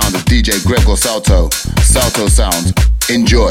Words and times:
sound 0.00 0.14
of 0.14 0.24
DJ 0.24 0.64
Gregor 0.66 0.96
Salto. 0.96 1.48
Salto 1.80 2.26
Sound. 2.28 2.74
Enjoy. 3.08 3.50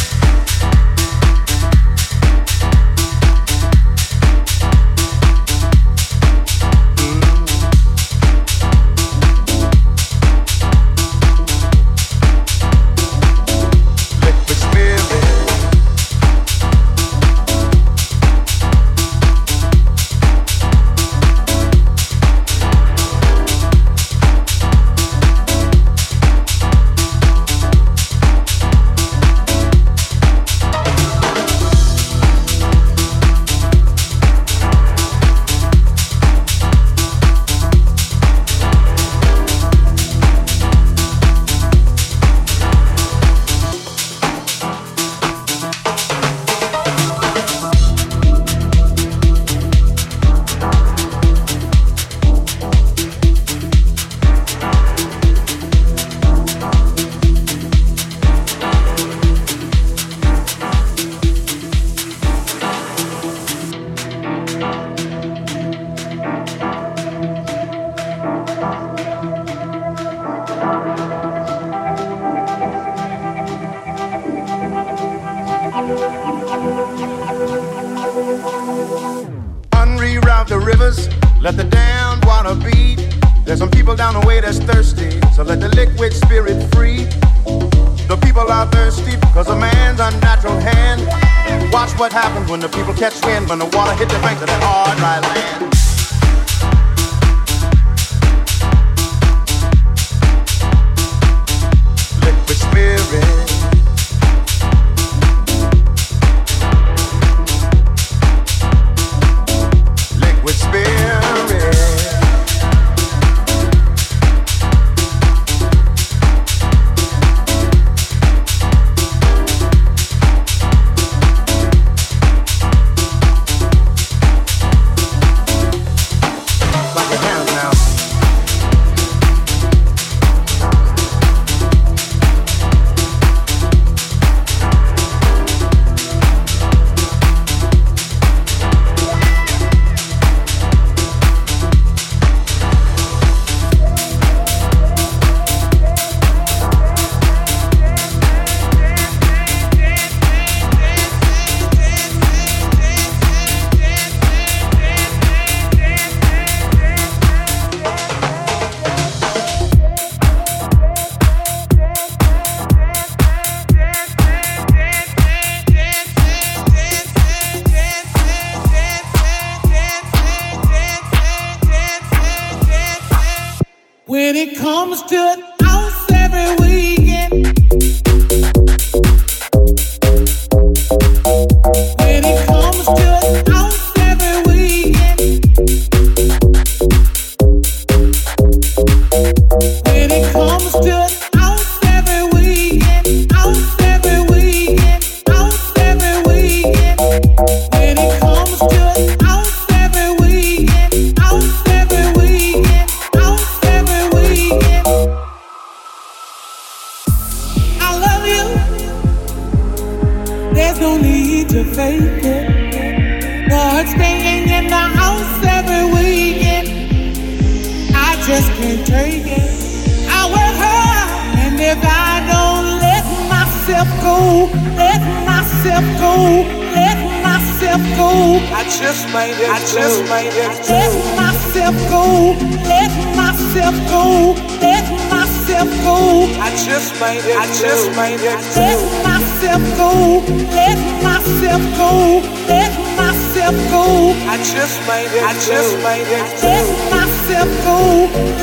myself 227.77 227.97
go. 227.97 228.55
I 228.55 228.63
just 228.63 229.05
made 229.13 229.39
it. 229.39 229.49
I 229.49 229.59
just 229.59 230.03
made 230.09 230.33
it. 230.35 230.51
Let 230.67 230.91
myself 231.15 231.75
go. 231.89 232.35
Let 232.67 232.91
myself 233.15 233.75
go. 233.87 234.35
Let 234.59 234.85
myself 235.09 235.69
go. 235.83 236.27
I 236.41 236.51
just 236.55 236.99
made 236.99 237.23
it. 237.23 237.37
I 237.37 237.45
just 237.47 237.95
made 237.95 238.19
it. 238.19 238.39
Let 238.55 238.79
myself 239.03 239.61
go. 239.77 240.19
Let 240.51 240.79
myself 241.03 241.61
go. 241.77 242.19
Let 242.47 242.71
myself 242.97 243.55
go. 243.71 243.85
I 244.27 244.37
just 244.43 244.77
made 244.87 245.11
it. 245.15 245.23
I 245.23 245.33
just 245.39 245.73
made 245.79 246.11
it. 246.11 246.27
Let 246.43 246.67
myself 246.91 247.49
go. 247.63 247.79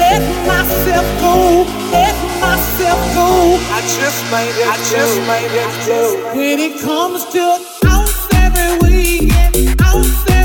Let 0.00 0.22
myself 0.46 1.06
go. 1.20 1.34
Let 1.92 2.16
myself 2.40 3.00
go. 3.14 3.28
I 3.76 3.80
just 3.84 4.20
made 4.32 4.56
it. 4.56 4.69
I 4.69 4.76
just 4.88 5.16
made 5.28 5.52
it. 5.52 6.36
When 6.36 6.58
it 6.58 6.80
comes 6.80 7.25
to 7.32 7.78
we 8.80 9.28
get 9.28 9.80
out 9.80 10.26
there. 10.26 10.38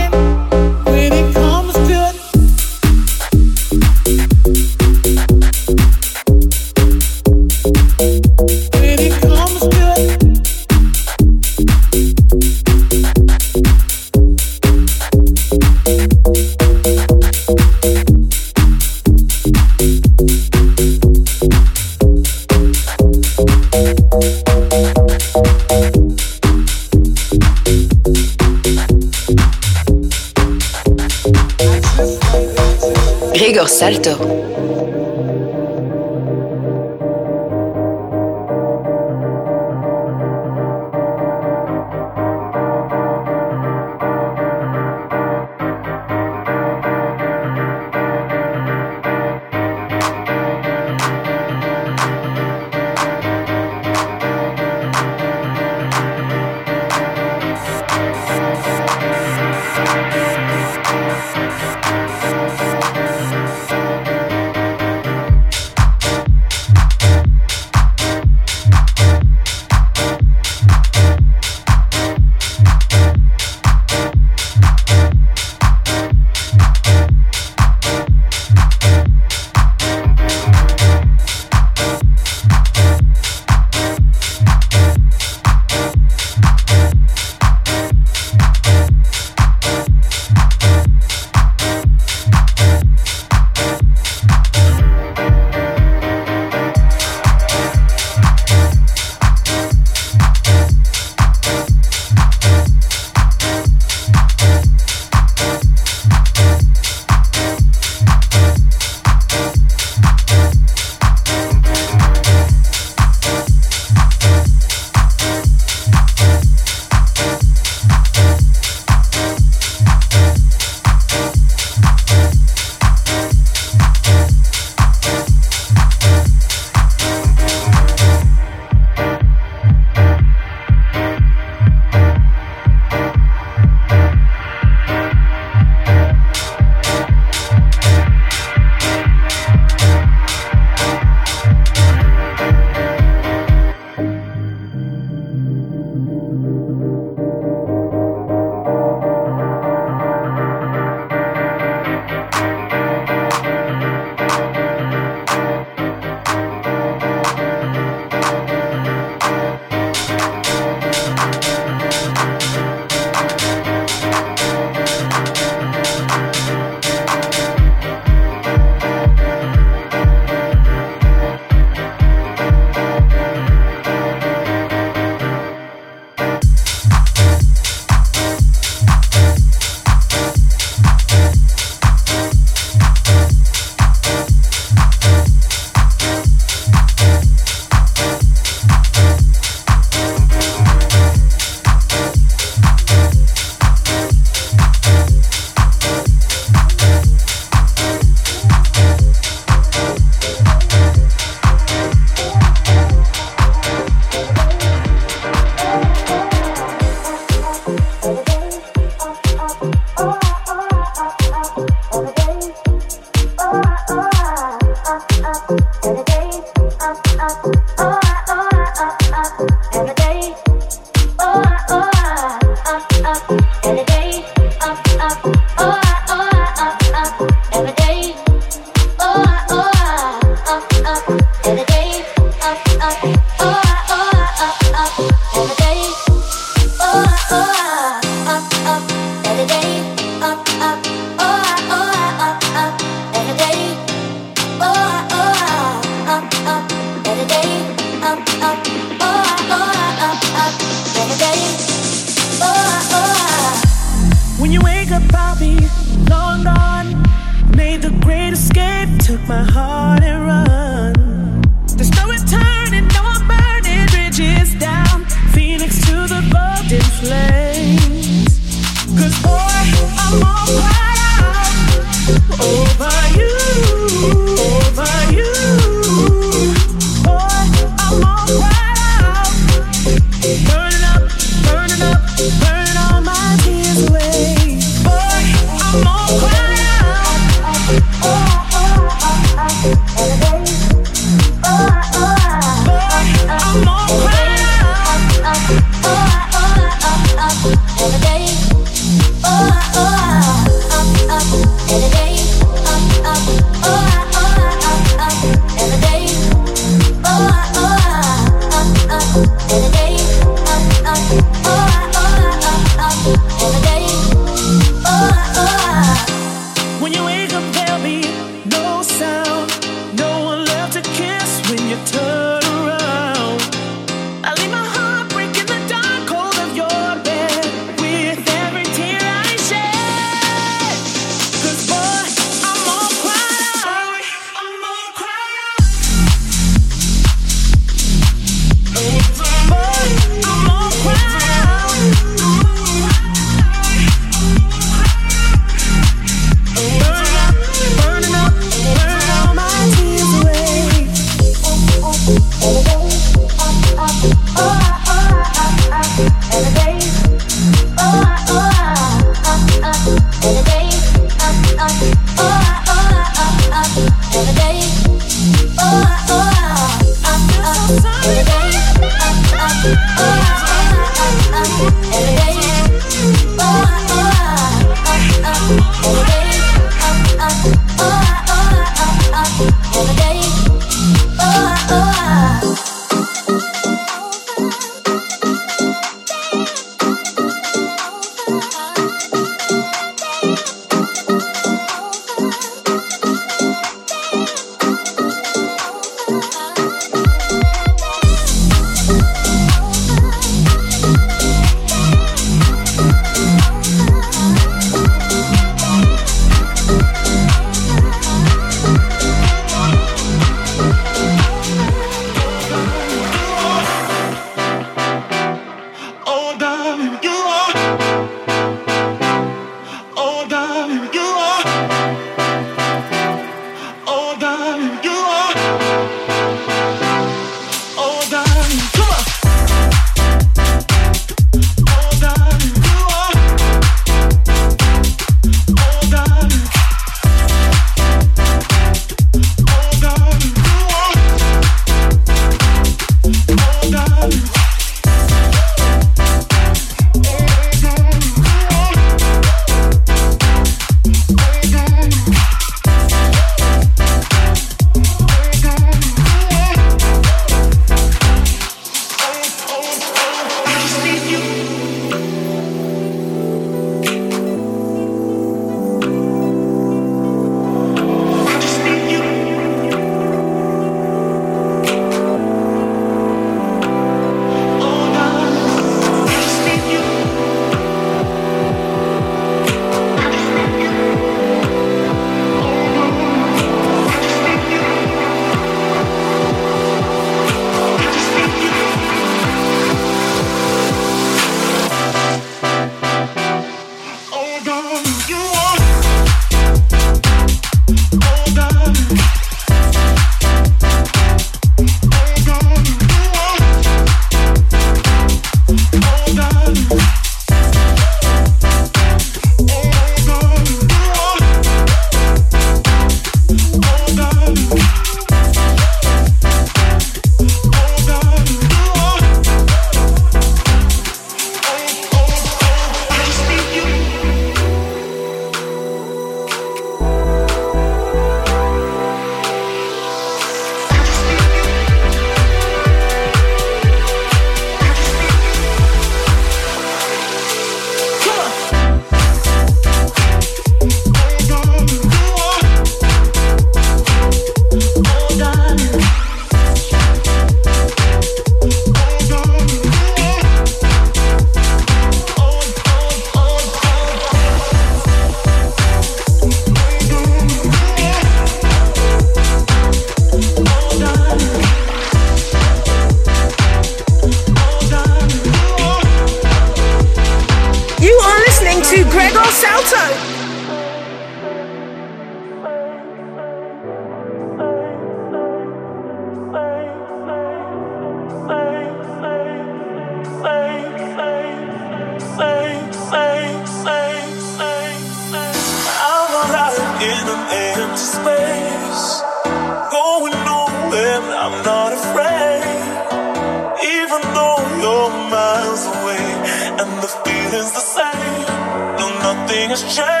Changed. 599.63 600.00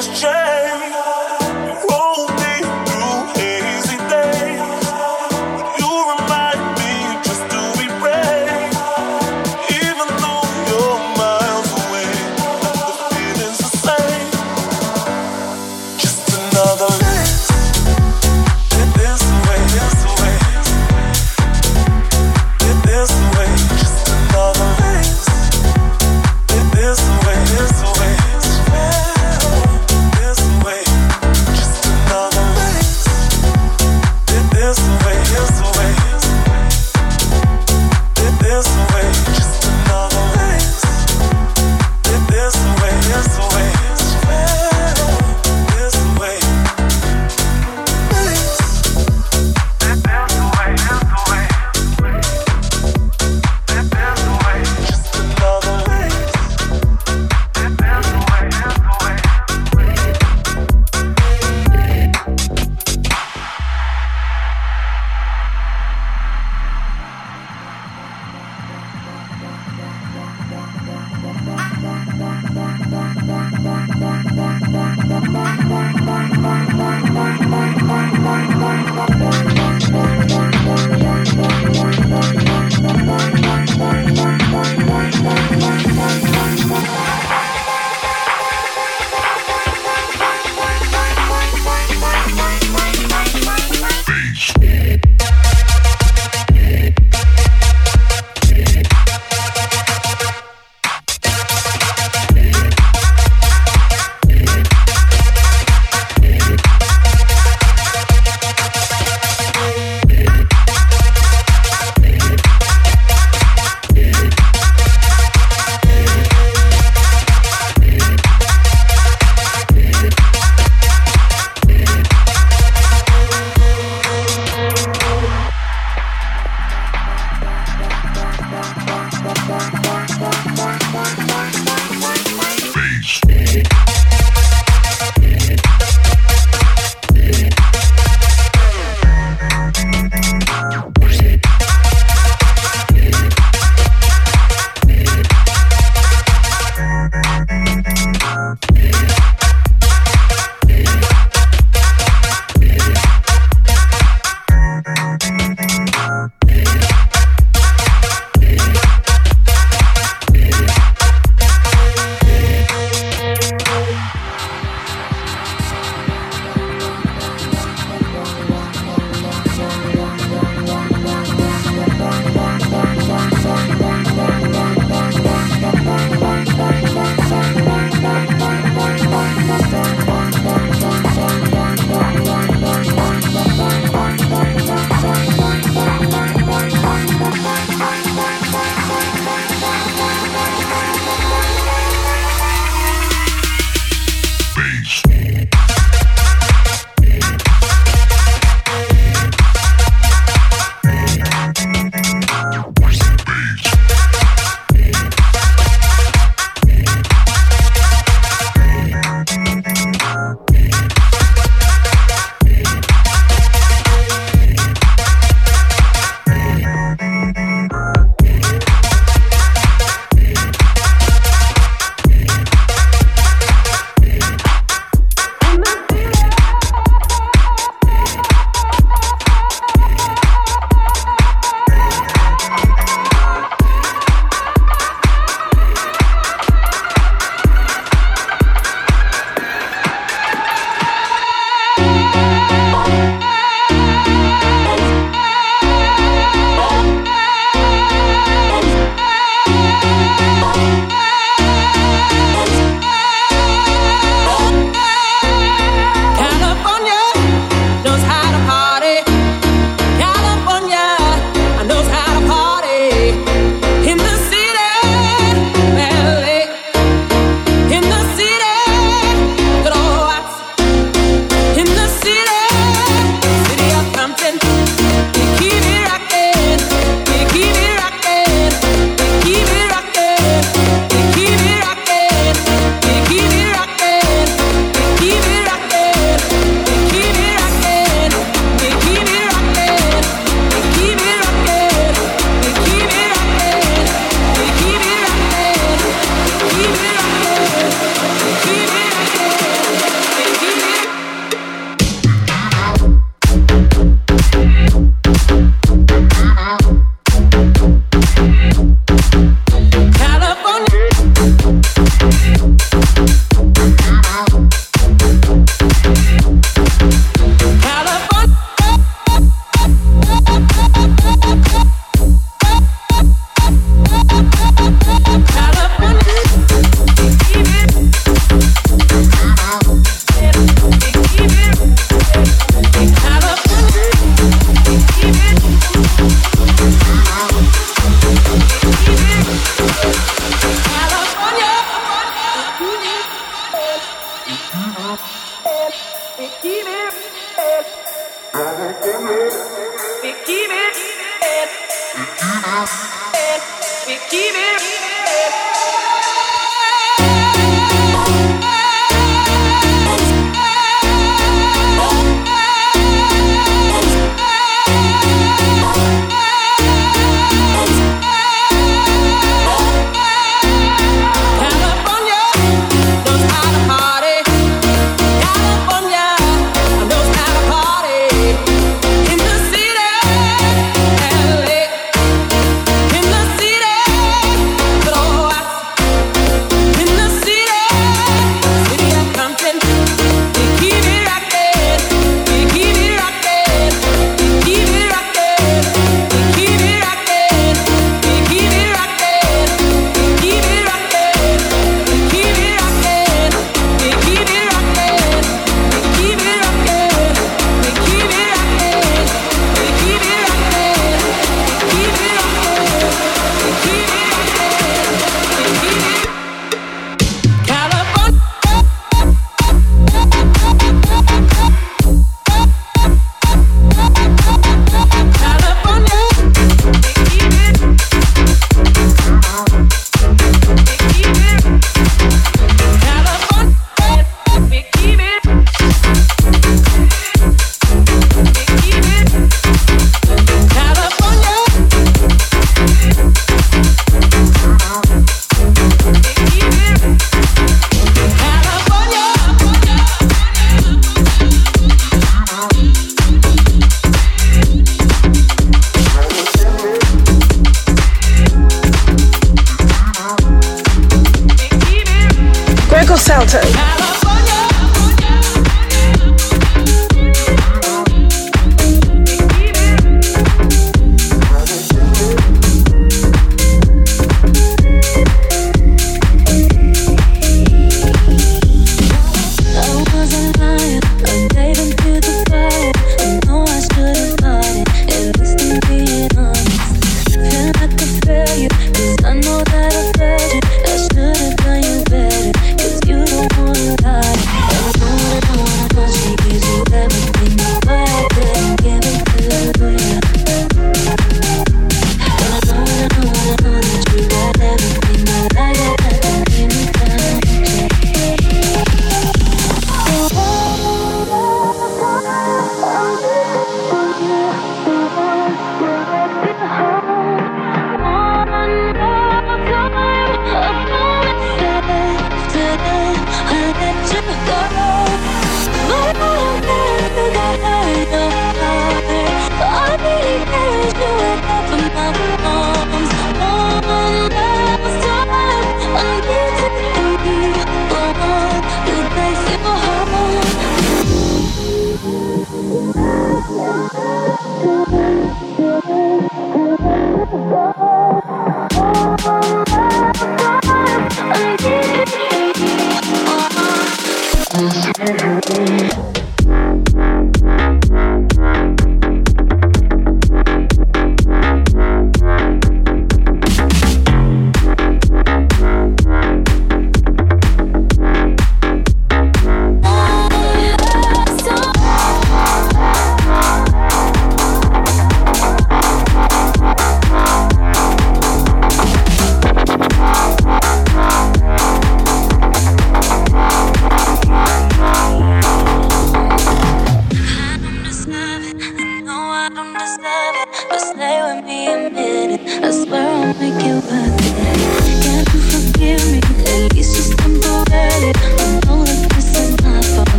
This 0.00 0.59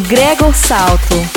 Gregor 0.00 0.52
Salto. 0.52 1.35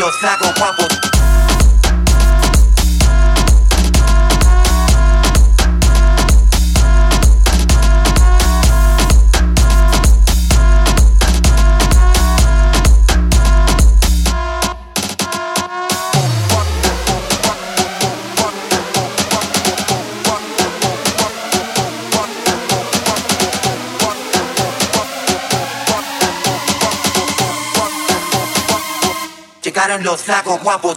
Los 0.00 0.16
flacos 0.18 0.54
guapos. 0.58 1.09
Llegaron 29.90 30.06
los 30.06 30.22
flacos 30.22 30.62
guapos. 30.62 30.96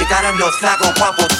Llegaron 0.00 0.36
los 0.36 0.58
flacos 0.58 0.94
guapos. 0.98 1.39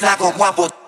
Llegaron 0.00 0.32
los 0.38 0.79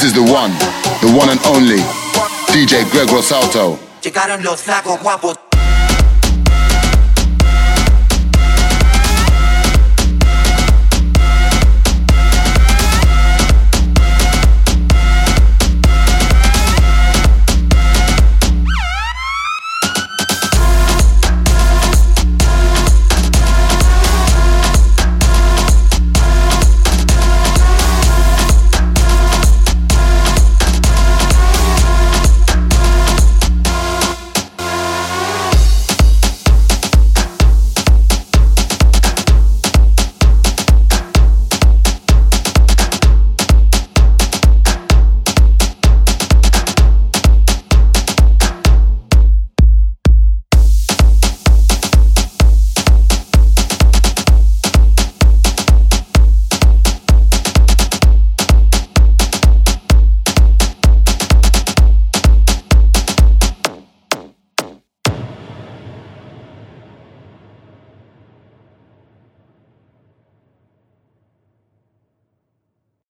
This 0.00 0.12
is 0.12 0.14
the 0.14 0.32
one, 0.32 0.50
the 1.02 1.14
one 1.14 1.28
and 1.28 1.38
only 1.44 1.76
DJ 2.46 2.90
Gregor 2.90 3.20
Salto. 3.20 3.78
Llegaron 4.00 4.42
los 4.42 4.62
flacos 4.62 4.98
guapos. 5.02 5.49